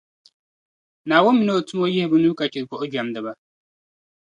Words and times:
Naawuni 1.07 1.37
mini 1.39 1.51
O 1.57 1.65
tumo 1.67 1.85
yihi 1.93 2.09
bɛ 2.11 2.17
nuu 2.19 2.37
ka 2.39 2.45
chɛ 2.53 2.59
buɣujɛmdiba. 2.69 3.31